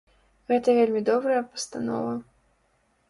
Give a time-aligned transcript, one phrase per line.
[0.51, 2.17] Гэта вельмі добрая пастанова.